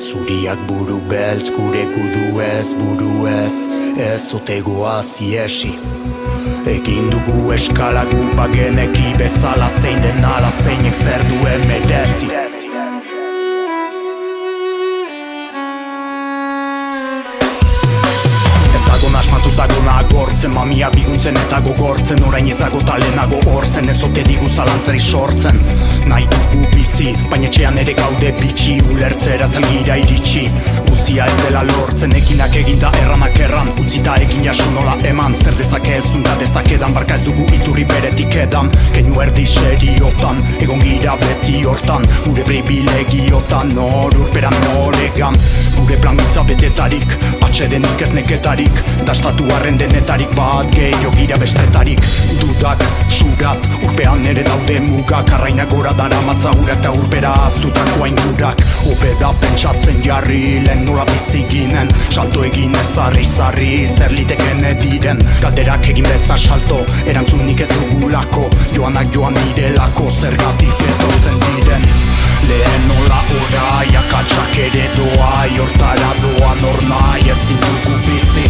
[0.00, 3.52] Zuriak buru beltz, gure gudu ez, buru ez,
[4.00, 5.74] ez otegoa ziesi
[6.64, 12.41] Egin dugu eskala gu bageneki bezala zein den ala zeinek zer duen merezi
[20.42, 25.58] nagortzen Mamia biguntzen eta gogortzen Orain ez dago talenago horzen Ez ote digu zalantzari sortzen.
[26.06, 30.48] Nahi dugu bizi Baina etxean ere gaude bitxi Ulertzera zelgira iritsi
[31.12, 33.66] Uz Bizia ez dela lortzen ekinak eginda erranak erran.
[33.82, 38.32] Utzita egin jaso nola eman Zer dezake ez dunda dezakedan Barka ez dugu iturri beretik
[38.40, 42.06] edan Keinu erdi seriotan Egon gira beti hortan.
[42.24, 45.36] Gure privilegiotan Nor urperan noregan
[45.76, 47.04] Gure plan gutza betetarik
[47.42, 48.82] Atxedenik ez neketarik.
[49.04, 52.00] Dastatu arren denetarik Bat gehiago gira bestetarik
[52.62, 52.78] Dudak,
[53.10, 58.60] surat Urpean ere daude mugak Arraina gora dara matzagurak eta urpera aztutako aingurak.
[58.86, 65.18] Ope da pentsatzen jarri Lehen nola biziginen Salto egin ez zarri zarri Zer liteken ediren.
[65.42, 68.46] Galderak egin beza salto Erantzunik ez dugulako
[68.76, 71.88] Joanak joan direlako Zergatik etortzen diren.
[72.46, 78.46] Lehen nola orai Akatsak ere doa Hortara doa nor nahi ezin dugu bizi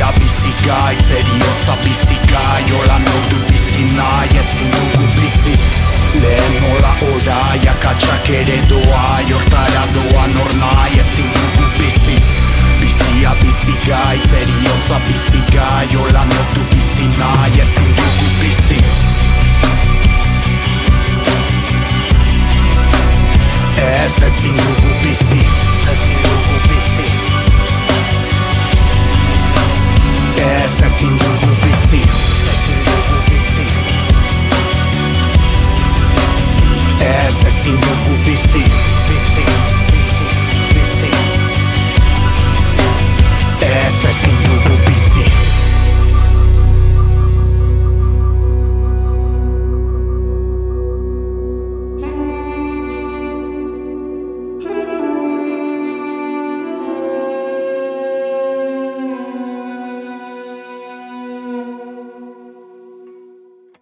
[0.00, 5.54] Bizia bizi gaitz Eriotza bizi gai Ola nordu bizi nahi ezin dugu bizi.
[6.22, 9.18] Lehen nola orai Akatsak ere doa.
[9.30, 12.16] Hortara doa nor nahi ezin dugu bizi.
[12.80, 18.80] Bizia bizi gaitz Eriotza bizi gai Ola nordu bizi nahi ezin dugu bizi.
[23.76, 25.40] Ez ezin dugu bizi.
[25.92, 27.09] Ezin dugu bizi
[30.40, 32.00] Ez ezin dugu bizi
[37.00, 38.64] Ez ezin dugu bizi
[43.62, 44.99] Ez ezin dugu bizi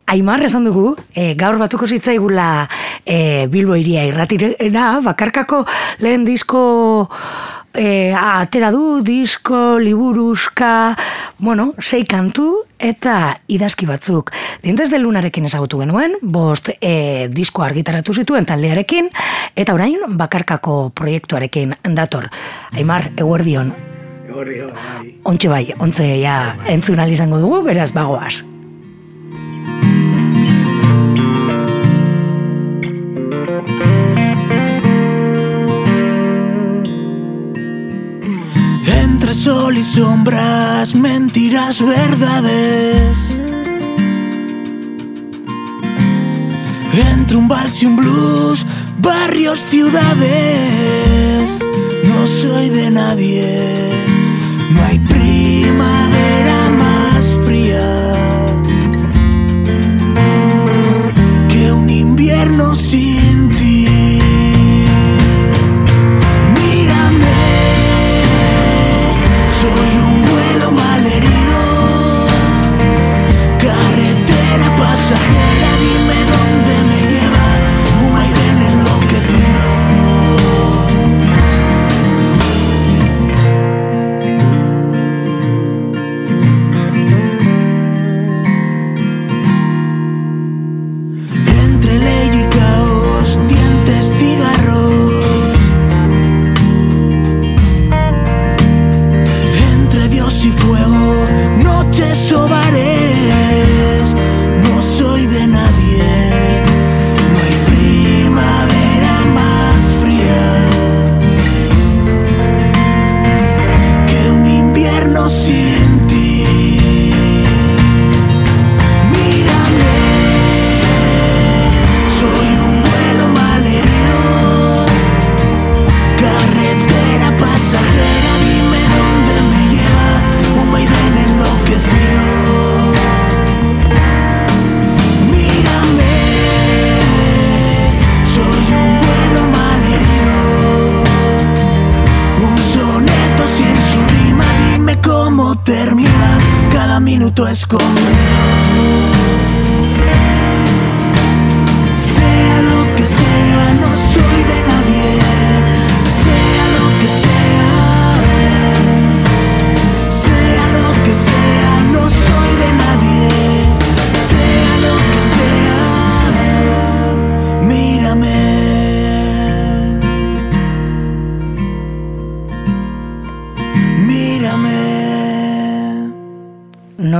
[0.08, 2.68] Aimar esan dugu, e, gaur batuko zitzaigula
[3.04, 5.66] e, Bilbo iria irratirena, bakarkako
[6.00, 6.62] lehen disko
[7.74, 10.96] e, atera du, disko, liburuzka,
[11.38, 14.32] bueno, sei kantu eta idazki batzuk.
[14.64, 19.12] Dientes de lunarekin ezagutu genuen, bost e, disko argitaratu zituen taldearekin,
[19.60, 22.30] eta orain bakarkako proiektuarekin dator.
[22.72, 23.74] Aimar, eguerdion.
[24.28, 25.10] Eguerdion, bai.
[25.28, 28.38] Ontxe bai, ontze ja entzun izango dugu, beraz bagoaz.
[39.98, 43.18] Sombras, mentiras, verdades.
[47.10, 48.64] Entre un vals y un blues,
[48.98, 51.58] barrios, ciudades.
[52.04, 53.90] No soy de nadie,
[54.70, 57.88] no hay primavera más fría
[61.48, 63.07] que un invierno sin
[75.08, 75.47] 자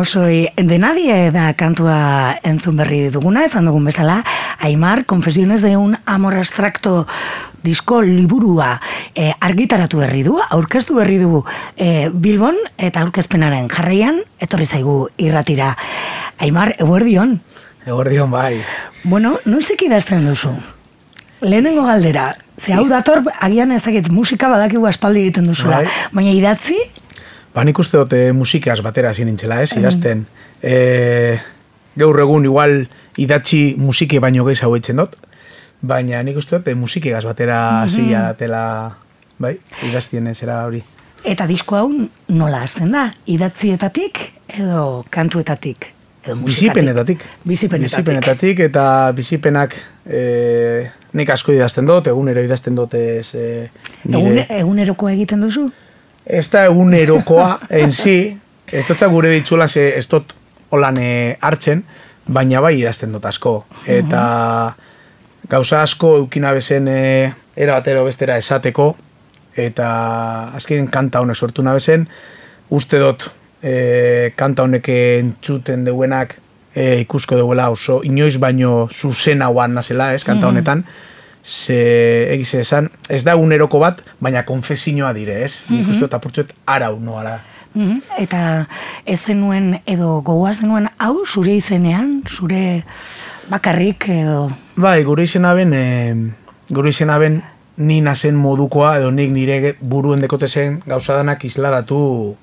[0.08, 4.22] No soi de nadie da kantua entzun berri duguna, esan dugun bezala,
[4.56, 7.06] Aimar, Confesiones de un amor abstracto
[7.62, 8.80] disko liburua
[9.14, 11.42] e, argitaratu berri du, aurkeztu berri du
[11.76, 15.74] e, Bilbon, eta aurkezpenaren jarraian, etorri zaigu irratira.
[16.38, 17.42] Aimar, eguerdion.
[17.84, 18.62] Eguerdion, bai.
[19.04, 20.54] Bueno, noizek idazten duzu?
[21.44, 25.92] Lehenengo galdera, ze hau dator, agian ez dakit musika badakigu aspaldi egiten duzula, Bai.
[26.16, 26.80] baina idatzi,
[27.58, 30.20] Ba, nik uste dut eh, musikaz batera hasi nintzela, ez, idazten.
[30.62, 30.74] E,
[31.98, 32.84] gaur egun igual
[33.18, 35.16] idatzi musiki baino gehi hau dut,
[35.82, 38.94] baina nik uste dut eh, musikigaz batera hasi tela,
[39.42, 39.56] bai,
[39.88, 40.84] idaztien zera hori.
[41.24, 41.88] Eta disko hau
[42.28, 43.08] nola hasten da?
[43.26, 44.22] Idatzietatik
[44.60, 45.90] edo kantuetatik?
[46.22, 46.36] Edo?
[46.44, 47.26] Bizipenetatik.
[47.42, 48.04] Bizipenetatik.
[48.04, 48.86] Bizipenetatik eta
[49.18, 49.74] bizipenak
[50.06, 50.22] e,
[51.10, 53.68] nik asko idazten dut, egunero idazten dut ez e,
[54.06, 54.46] Egun, nire...
[54.62, 55.66] eguneroko egiten duzu?
[56.28, 58.18] Ez da egunerokoa en si,
[58.68, 60.34] ez dut gure ditzuela ze ez dut
[60.70, 61.82] holan eh, hartzen,
[62.28, 63.64] baina bai idazten dut asko.
[63.86, 64.74] Eta
[65.48, 68.90] gauza asko eukina bezen eh, era batero bestera esateko,
[69.56, 69.88] eta
[70.54, 72.06] azken kanta honek sortu nabezen,
[72.70, 73.30] uste dut
[73.62, 76.36] eh, kanta honek entzuten deuenak
[76.74, 80.84] eh, ikusko duela oso inoiz baino zuzen hauan nazela, ez, kanta honetan,
[81.48, 85.64] ze egize esan, ez da eguneroko bat, baina konfesioa dire, ez?
[85.72, 87.38] Nik uste dut apurtzuet arau noara.
[87.72, 88.02] Mhm.
[88.20, 88.66] Eta
[89.06, 92.82] ez zenuen edo gogoa zenuen hau zure izenean, zure
[93.48, 94.50] bakarrik edo...
[94.76, 97.40] Bai, gure izena ben, e, gure izena ben
[97.78, 102.36] ni nazen modukoa, edo nik nire buruen dekote zen gauzadanak isladatu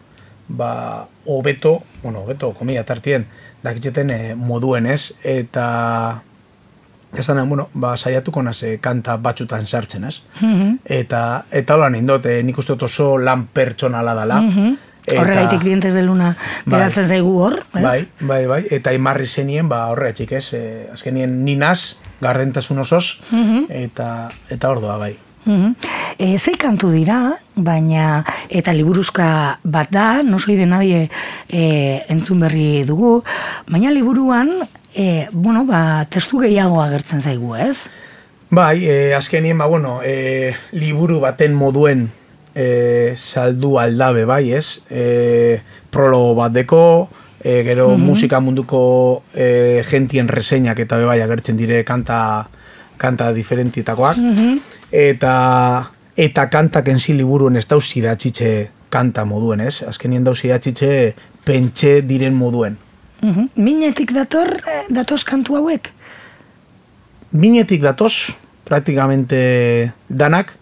[0.48, 3.28] ba, hobeto, bueno, hobeto, komila tartien,
[3.66, 6.22] dakitzeten e, moduen ez, eta
[7.18, 10.22] esan, bueno, ba, saiatuko naze kanta batxutan sartzen, ez?
[10.42, 10.80] Mhm.
[10.86, 14.42] Eta, eta hola nindot, e, nik uste dut oso lan pertsonala dala.
[14.42, 14.78] Mhm.
[15.06, 16.80] Eta- Horregaitik dientes de luna Bai.
[16.80, 17.82] geratzen zaigu hor, ez?
[17.84, 23.22] Bai, bai, bai, eta imarri zenien, ba, horregatik ez, e, azkenien ninaz, gardentasun osoz,
[23.70, 25.18] eta, eta ordoa, bai.
[25.46, 25.76] Mhm.
[26.18, 31.10] E, zei kantu dira, baina eta liburuzka bat da, no soy de nadie
[31.48, 33.24] e, entzun berri dugu,
[33.70, 34.50] baina liburuan,
[34.96, 37.90] e, bueno, ba, testu gehiago agertzen zaigu, ez?
[38.50, 42.08] Bai, e, azkenien, ba, bueno, e, liburu baten moduen
[42.56, 44.80] e, saldu aldabe, bai, ez?
[44.90, 45.60] E,
[45.92, 46.86] prologo bat deko,
[47.44, 52.48] e, gero musika munduko e, gentien reseñak eta bai agertzen dire kanta,
[52.98, 54.18] kanta diferentietakoak.
[54.96, 55.36] Eta,
[56.16, 59.84] eta kantak enzi liburuen ez dauz idatzitxe kanta moduen, ez?
[59.84, 62.80] Azkenien dauz idatzitxe pentxe diren moduen.
[63.22, 63.48] Mhm.
[63.56, 65.90] Minetik dator, eh, datoz kantu hauek?
[67.32, 68.32] Minetik datoz,
[68.64, 70.54] praktikamente danak,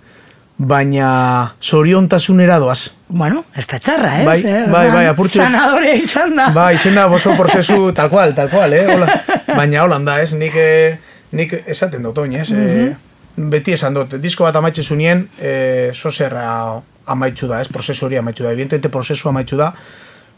[0.57, 2.91] baina zoriontasunera doaz.
[3.09, 4.25] Bueno, ez da txarra, ez?
[4.25, 6.49] Bai, Eh, bai, bai, apurtxo- Sanadore izan da.
[6.55, 8.85] Ba, izen da oso prozesu tal cual, tal cual, eh?
[8.87, 9.07] Hola.
[9.55, 10.33] Baina holan da, ez?
[10.33, 10.97] Nik, eh,
[11.31, 12.51] nik esaten dut oin, ez?
[12.51, 12.93] Eh,
[13.35, 17.67] beti esan dut, disko bat amaitxe zunien, eh, zozerra amaitxu da, ez?
[17.67, 19.73] Prozesu hori amaitxu da, evidentemente prozesu amaitxu da,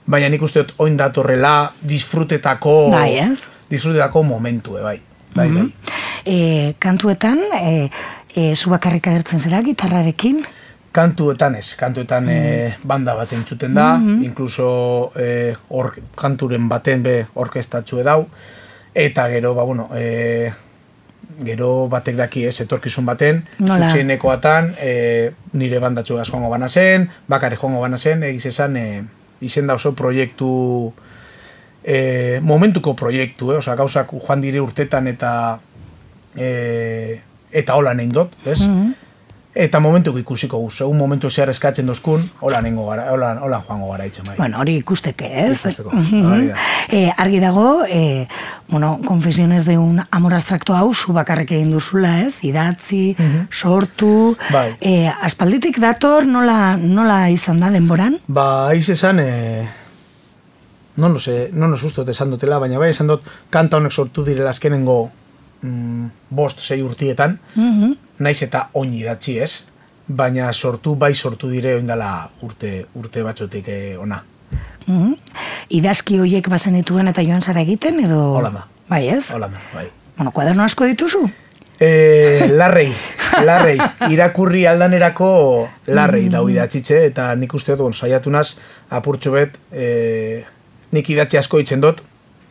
[0.05, 3.39] baina nik uste dut oin datorrela disfrutetako, Bai, ez?
[3.69, 4.99] disfrutetako momentu, eh, bai.
[5.35, 5.65] Bai, bai.
[6.23, 7.89] E, kantuetan, e,
[8.35, 10.45] e, zu bakarrik agertzen zera gitarrarekin,
[10.95, 18.05] Kantuetan ez, kantuetan eh, banda bat entzuten da, inkluso eh, or, kanturen baten be orkestatxue
[18.07, 18.21] dau,
[18.95, 20.53] eta gero, ba, bueno, eh,
[21.43, 23.89] gero batek daki ez, etorkizun baten, Nola?
[23.89, 29.03] zuzenekoatan, eh, nire bandatxugaz joango bana zen, bakarrik joango bana zen, egiz esan, eh,
[29.41, 30.93] izen da oso proiektu,
[31.83, 33.57] eh, momentuko proiektu, eh?
[33.57, 35.31] Osa, gauzak joan dire urtetan eta
[36.35, 37.21] eh,
[37.51, 38.61] eta hola nein dut, ez?
[39.55, 43.87] Eta momentuko ikusiko guz, egun momentu zehar eskatzen dozkun, hola nengo gara, hola, hola joango
[43.93, 44.33] gara itxe bai.
[44.35, 45.61] Bueno, hori ikusteke, ez?
[45.61, 46.25] Ikusteko, Mhm.
[46.31, 46.57] hori da.
[46.89, 48.27] Eh, argi dago, eh,
[48.67, 52.43] bueno, confesiones de un amor abstracto hau, zu bakarrik egin duzula, ez?
[52.43, 53.15] Idatzi,
[53.49, 54.75] sortu, Bai.
[54.81, 58.19] eh, aspalditik dator, nola, nola izan da denboran?
[58.27, 59.69] Ba, aiz esan, eh,
[60.97, 64.49] non lo sé, non susto esan dutela, baina bai esan dut kanta honek sortu direla
[64.49, 65.11] azkenengo
[65.65, 67.39] mm, bost, sei urtietan,
[68.19, 69.51] naiz eta oin idatzi ez,
[70.07, 74.21] baina sortu, bai sortu dire oindala urte, urte batzotik eh, ona.
[74.85, 75.13] Mhm.
[75.73, 78.21] Idazki hoiek bazenituen eta joan zara egiten, edo...
[78.37, 78.67] Hola da.
[78.89, 79.31] Bai, ez?
[79.33, 79.87] Hola, da, bai.
[80.17, 81.23] Bueno, kuaderno asko dituzu?
[81.81, 82.91] E, larrei,
[83.43, 83.79] larrei,
[84.13, 85.29] irakurri aldanerako
[85.91, 88.59] larrei dau idatzitxe, eta nik uste dut, bueno, saiatu naz,
[88.93, 90.45] apurtxo bet, e,
[90.95, 92.03] nik idatzi asko itzen dut,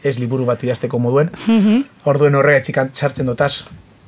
[0.04, 1.30] ez liburu bat idazteko moduen,
[2.04, 3.64] orduen horrega etxikan sartzen dutaz,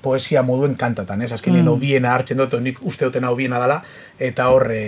[0.07, 1.33] poesia moduen kantatan, ez?
[1.35, 1.83] Azkenean mm.
[1.83, 3.81] biena hartzen dut, nik uste duten hau biena dala,
[4.23, 4.81] eta horre,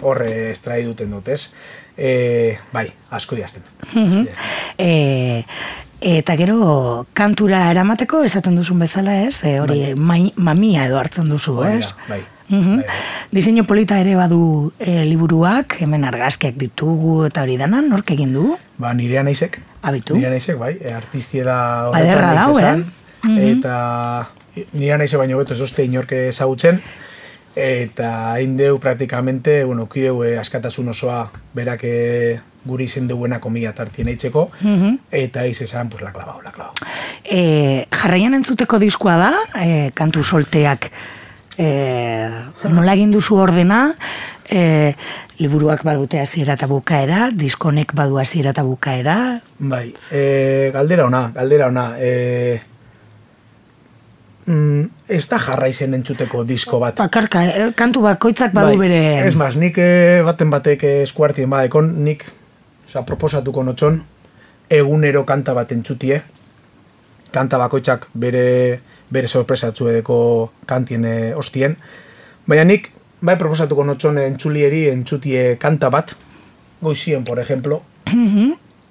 [0.00, 1.48] horre estrai duten dut, ez?
[1.96, 3.66] E, bai, asko diazten.
[3.90, 4.52] Asko diazten.
[4.78, 5.42] E,
[6.14, 9.42] eta gero kantura eramateko esaten duzun bezala, ez?
[9.44, 11.90] E, hori mai, mamia edo hartzen duzu, Hori ez?
[11.90, 12.22] da, bai.
[12.48, 12.80] Mhm.
[12.80, 12.96] Bai, bai.
[13.34, 18.50] Diseinu polita ere badu e, liburuak, hemen argazkiak ditugu eta hori dana, nork egin du?
[18.78, 19.60] Ba, nirea naizek.
[19.84, 20.16] Abitu.
[20.16, 23.28] Nirea naizek, bai, e, artistie da Ba, ederra naiz dau, esan, eh?
[23.28, 23.38] Mhm.
[23.58, 23.76] Eta
[24.72, 26.80] nirea naizek baino beto ez oste inorke ezagutzen,
[27.54, 33.72] eta hain deu praktikamente, bueno, kideu eh, askatasun osoa berak eh, guri izen deuena komila
[33.76, 34.98] tartien eitzeko, Mhm.
[35.12, 36.72] eta eiz esan, pues, la clavao, la clavao.
[37.24, 39.32] E, jarraian entzuteko diskoa da,
[39.62, 40.90] e, kantu solteak
[41.58, 42.30] e,
[42.68, 43.94] nola egin duzu ordena,
[44.50, 44.94] e,
[45.38, 51.68] liburuak badute hasiera eta bukaera, diskonek badu hasiera eta bukaera, Bai, e, galdera ona, galdera
[51.72, 51.88] ona.
[51.98, 52.60] E,
[54.46, 56.96] mm, ez da jarraizen entzuteko disko bat.
[56.98, 59.00] bakarka, e, kantu bakoitzak badu bere...
[59.20, 62.24] Bai, Ez maz, nik eh, baten batek eh, eskuartien badekon, nik
[62.86, 64.02] oza, proposatuko notxon,
[64.70, 66.22] egunero kanta bat entzutie,
[67.34, 68.80] kanta bakoitzak bere,
[69.10, 70.18] bere sorpresatzu edeko
[70.66, 71.76] kantien eh, ostien,
[72.46, 72.90] baina nik,
[73.24, 76.12] bai proposatuko notxon entzulieri entzutie kanta bat,
[76.84, 77.80] goizien, por ejemplo,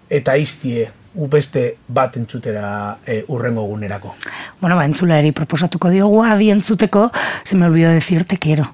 [0.10, 4.16] eta iztie upeste bat entzutera eh, urrengo egunerako.
[4.60, 7.12] Bueno, ba, entzulari proposatuko diogu adi entzuteko,
[7.44, 8.72] se me olvidó decirte quiero.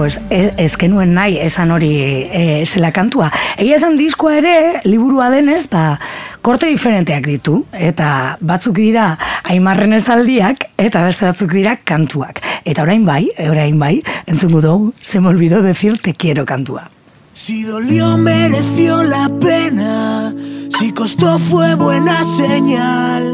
[0.00, 1.90] Pues ez, ez genuen nahi esan hori
[2.32, 3.26] e, zela kantua.
[3.60, 4.52] Egia esan diskoa ere,
[4.88, 5.98] liburua denez, ba,
[6.40, 9.10] korte diferenteak ditu, eta batzuk dira
[9.44, 12.40] aimarren esaldiak, eta beste batzuk dira kantuak.
[12.64, 16.88] Eta orain bai, orain bai, entzungu dugu, se me olvidó decir te quiero kantua.
[17.34, 20.32] Si dolió mereció la pena,
[20.78, 23.29] si costó fue buena señal.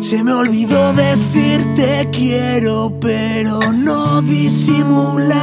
[0.00, 5.36] Se me olvidó decir te quiero, pero no disimular.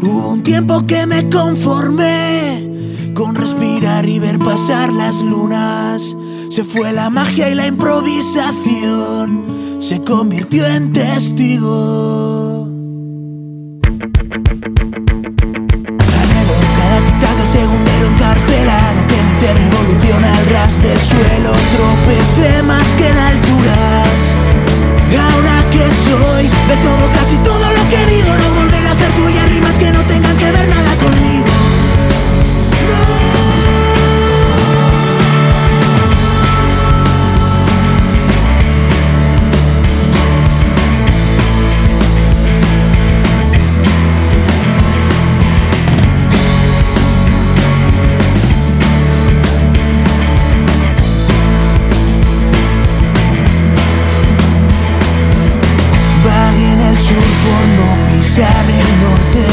[0.00, 2.68] Hubo un tiempo que me conformé
[3.14, 6.16] con respirar y ver pasar las lunas.
[6.50, 9.44] Se fue la magia y la improvisación
[9.80, 12.47] se convirtió en testigo.
[19.38, 24.18] Hice revolución al ras del suelo Tropecé más que en alturas.
[25.32, 29.42] Ahora que soy del todo casi todo lo que digo No volveré a hacer fluir
[29.48, 30.17] rimas que no tengan
[57.48, 59.44] por no pisar el norte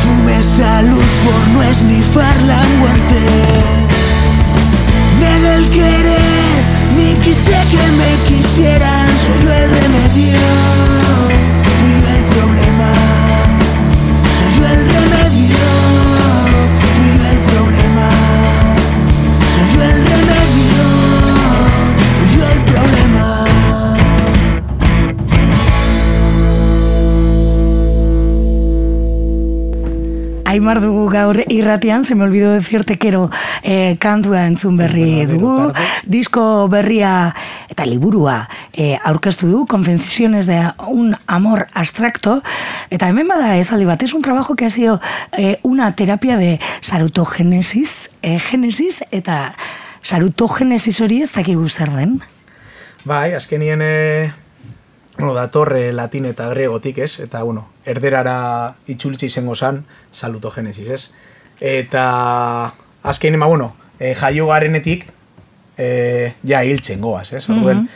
[0.00, 3.20] Fumé salud por no esnifar la muerte.
[5.20, 6.56] Negué el querer,
[6.96, 10.40] ni quise que me quisieran Soy yo el remedio,
[30.70, 33.28] Aimar dugu gaur irratian, se me olvidó decirte quiero
[33.64, 35.72] eh, kantua entzun berri dugu,
[36.06, 37.34] disko berria
[37.66, 42.44] eta liburua eh, aurkeztu du, Confesiones de un amor abstracto,
[42.88, 45.00] eta hemen bada esaldi bat, es un trabajo que ha sido
[45.32, 49.56] eh, una terapia de sarutogénesis, eh, génesis, eta
[50.02, 52.20] sarutogénesis hori ez dakigu zer den.
[53.02, 54.30] Bai, azkenien e,
[55.18, 57.18] bueno, datorre latin eta gregotik, ez?
[57.18, 58.36] Eta, bueno, erderara
[58.90, 59.82] itxulitxe izango zan,
[60.12, 61.02] salutogenesis, ez?
[61.60, 62.04] Eta
[63.02, 65.06] azkenien, ba, bueno, e, jaio garenetik,
[65.76, 67.46] e, ja hiltzen goaz, ez?
[67.50, 67.86] Orduen,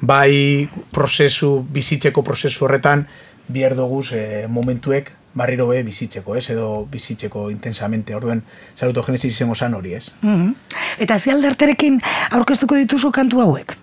[0.00, 3.06] bai prozesu, bizitzeko prozesu horretan,
[3.52, 6.48] bier doguz e, momentuek barriro be bizitzeko, ez?
[6.52, 8.42] Edo bizitzeko intensamente, orduen,
[8.76, 10.12] salutogenesis izango zan hori, ez?
[10.20, 10.52] Mhm.
[11.00, 12.00] Eta ze aldarterekin
[12.30, 13.76] aurkeztuko dituzu kantu hauek?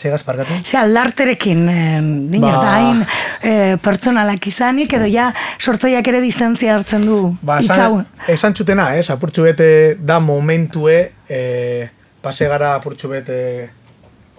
[0.00, 0.54] Zegaz parkatu?
[0.64, 2.00] Ze aldarterekin, eh,
[2.32, 3.02] dino, Ba- eta hain
[3.42, 5.28] eh, pertsonalak izanik, edo ja
[5.58, 9.10] sortzaiak ere distantzia hartzen du Ba, esan, esan txutena, ez?
[9.12, 9.70] Apurtxu bete
[10.00, 10.96] da momentue,
[11.28, 11.88] e,
[12.20, 13.40] pase gara apurtxu bete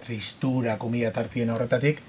[0.05, 2.01] tristura, komida tartien horretatik,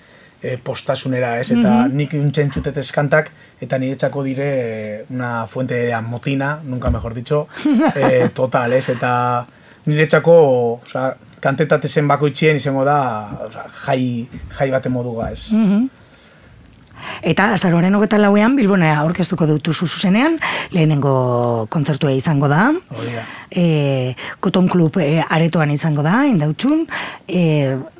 [0.42, 1.50] e, postasunera, ez?
[1.54, 3.30] Eta nik untzen txutetez kantak,
[3.62, 7.48] eta niretzako dire eh, una fuente de amotina, nunca mejor dicho,
[7.94, 8.88] e, total, ez?
[8.88, 9.12] Eta
[9.86, 10.34] niretzako,
[10.82, 13.00] oza, kantetatezen bakoitzien izango da,
[13.84, 14.28] jai,
[14.58, 15.48] jai bate moduga, ez?
[17.26, 20.38] Eta azaroaren hogeta lauean Bilbona aurkeztuko dutu zuzenean,
[20.74, 22.68] lehenengo kontzertua izango da.
[22.94, 23.24] Hori da.
[23.50, 26.86] E, Koton Club e, aretoan izango da, indautxun.
[27.26, 27.42] E,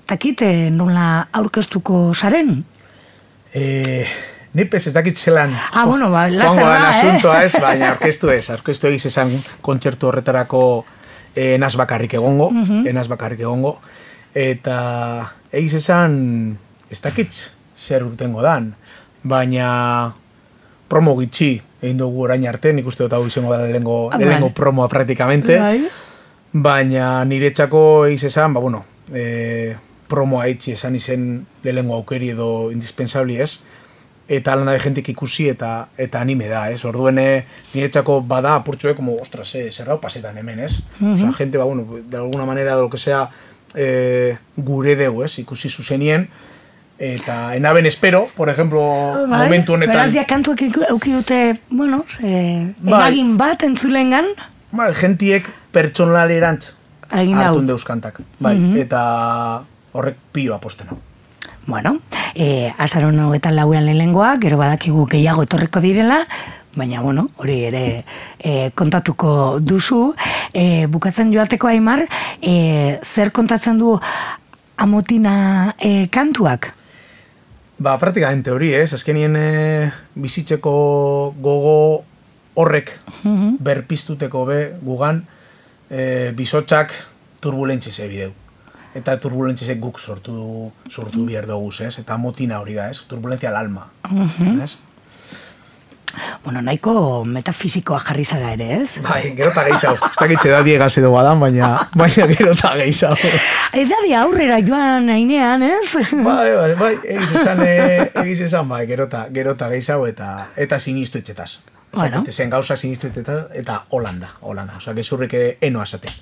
[0.07, 2.61] takit, e, nola aurkeztuko saren?
[3.53, 4.07] E,
[4.55, 6.97] nipez ez dakit zelan Ah, bueno, ba, laster joango den da, eh?
[6.97, 10.63] asuntoa ez, baina orkestu ez, orkestu egiz esan kontzertu horretarako
[11.37, 12.51] eh, enaz bakarrik egongo,
[12.87, 13.79] enaz bakarrik egongo,
[14.35, 16.57] eta egiz esan
[16.91, 17.33] ez dakit
[17.77, 18.75] zer urtengo dan,
[19.23, 20.15] baina
[20.89, 24.47] promo gitxi egin dugu orain arte, nik uste dut hau izango da lehengo, Ah, lehengo
[24.53, 24.55] bai.
[24.55, 25.89] promoa praktikamente, Bai.
[26.53, 29.75] baina niretzako egiz esan, ba, bueno, e,
[30.09, 33.63] promoa itxi esan izen lehengo aukeri edo indispensabli ez,
[34.29, 36.85] eta alanda de jentik ikusi eta eta anime da, ez?
[36.85, 37.45] Orduen eh,
[37.75, 40.83] niretzako bada apurtxoe, como, ostras, eh, zer dau pasetan hemen, ez?
[41.01, 43.29] Osea, gente, ba, bueno, de alguna manera, de lo que sea,
[43.75, 45.39] eh, gure deu, ez?
[45.39, 46.29] Ikusi zuzenien,
[46.99, 48.81] eta enaben espero, por ejemplo,
[49.29, 49.97] Bai, momentu honetan...
[49.97, 53.01] Beraz, ja kantuak iku- eduki dute, bueno, e, Bai.
[53.01, 54.27] eragin bat entzulengan,
[54.73, 56.73] Ba, gentiek pertsonalerantz
[57.11, 58.23] hartun deus kantak.
[58.41, 60.97] Bai, eta horrek pio apostena.
[61.67, 61.99] Bueno,
[62.35, 66.27] e, azaron hogetan lauean lehengoa, gero badakigu gehiago etorreko direla,
[66.75, 68.05] baina, bueno, hori ere
[68.39, 70.15] e, kontatuko duzu.
[70.53, 72.07] E, bukatzen joateko aimar,
[72.41, 73.95] e, zer kontatzen du
[74.77, 76.73] amotina e, kantuak?
[77.79, 78.93] Ba, praktikamente hori, ez?
[78.95, 82.05] Azkenien e, bizitzeko gogo
[82.55, 82.93] horrek
[83.65, 85.23] berpiztuteko be gugan
[85.89, 86.93] e, bizotxak
[87.41, 88.42] turbulentzize bideu.
[88.95, 91.97] Eta turbulentzizek guk sortu, sortu behar dugu, ez?
[91.99, 93.01] Eta motina hori da, ez?
[93.09, 93.87] Turbulentzia al alma,
[94.63, 94.75] ez?
[96.45, 99.01] Bueno, nahiko metafisikoa jarri zara ere, ez?
[99.05, 100.09] Bai, gero eta gehiago.
[100.11, 103.31] Ez dakitxe da diegaz edo badan, baina, baina gero eta gehiago.
[103.83, 105.87] Edadi aurrera joan ainean, ez?
[106.13, 107.77] Bai, bai, bai, egiz esan, e,
[108.25, 111.53] egiz esan, bai, gero eta, gero eta gehiago eta, eta sinistu etxetaz.
[111.93, 112.21] Bueno.
[112.21, 112.33] Bueno.
[112.33, 114.77] Zen gauza sinistu etxetaz eta holanda, holanda.
[114.83, 116.13] Osa, gezurrik eno asate.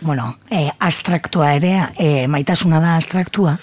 [0.00, 3.56] Bueno, e, abstraktua ere, e, maitasuna da abstraktua.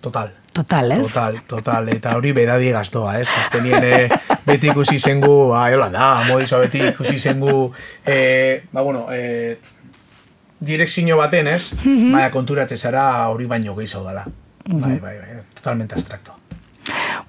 [0.00, 0.34] Total.
[0.52, 1.02] Total, ez?
[1.06, 3.28] Total, total, eta hori bedadi gaztoa, ez?
[3.44, 4.08] Azkenien eh,
[4.46, 7.70] beti ikusi zengu, ba, holanda, modizoa beti ikusi zengu,
[8.02, 9.58] eh, ba, bueno, eh,
[10.58, 11.76] direkzio baten, ez?
[11.84, 14.26] Baina konturatze zara hori baino gehiago dela.
[14.66, 16.34] Bai, bai, bai, totalmente abstrakto.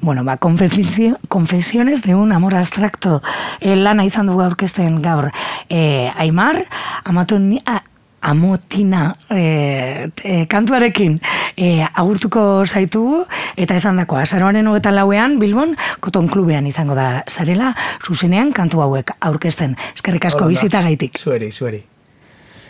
[0.02, 3.22] Bueno, ba, confesiones de un amor abstracto
[3.60, 5.30] e, lana izan dugu aurkezten gaur.
[5.68, 6.64] E, Aimar,
[7.04, 7.79] amatoni, a,
[8.22, 11.20] amotina e, e, kantuarekin
[11.56, 13.24] e, agurtuko zaitugu
[13.58, 17.74] eta esan dako, azaroaren hogetan lauean Bilbon, Koton Klubean izango da zarela,
[18.06, 19.78] zuzenean kantu hauek aurkezten.
[19.96, 21.20] Eskerrik asko bizita gaitik.
[21.20, 21.84] Zueri, zueri.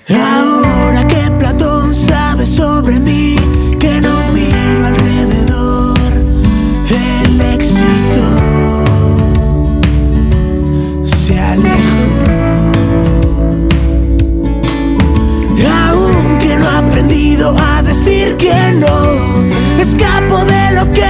[0.10, 3.36] Ahora que Platón sabe sobre mí,
[3.80, 6.12] que no miro alrededor,
[6.89, 8.26] el éxito
[11.06, 11.99] se alejó.
[17.48, 19.44] A decir que no,
[19.80, 21.09] escapo de lo que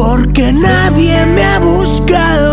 [0.00, 2.49] porque nadie me ha buscado.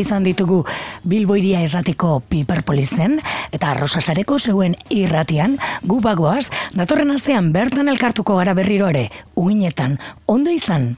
[0.00, 0.62] Izan ditugu
[1.08, 3.18] Bilboiria irratiko Piperpolizen
[3.52, 5.58] eta Rosasareko zeuen irratian.
[5.84, 9.98] Gu bagoaz datorren astean bertan elkartuko gara berriro ere uinetan.
[10.26, 10.94] Ondo izan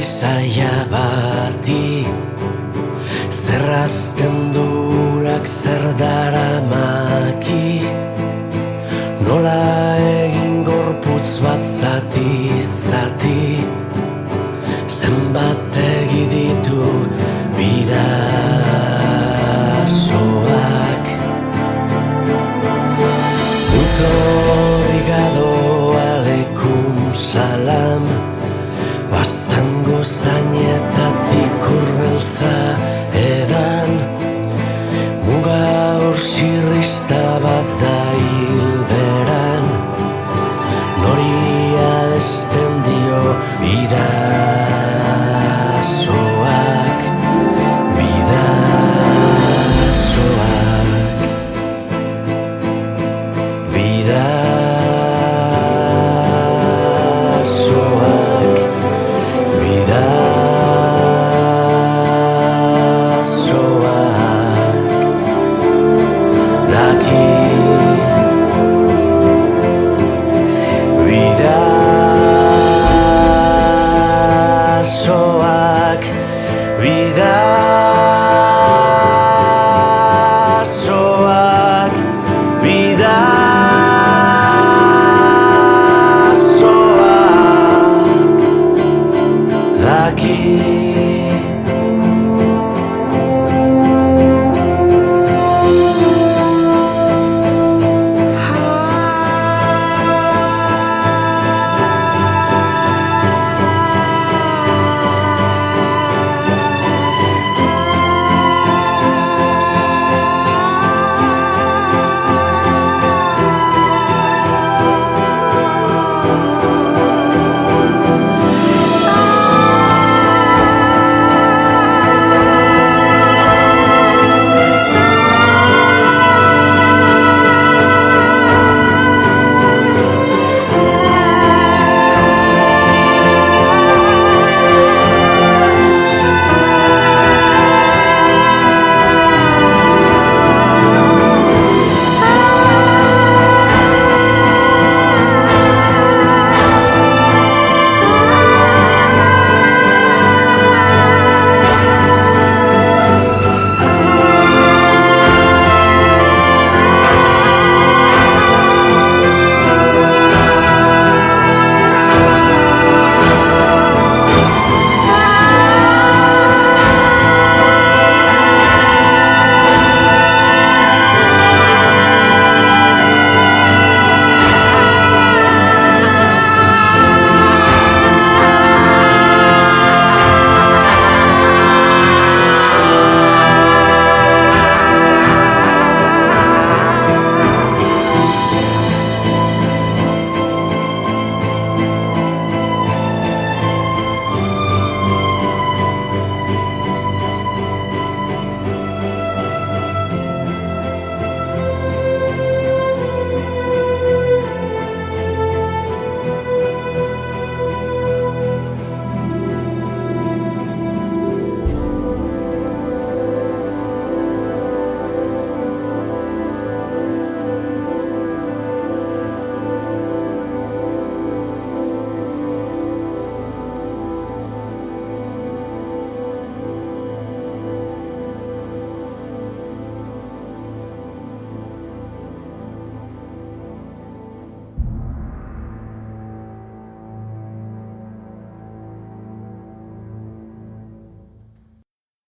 [0.00, 0.75] zaio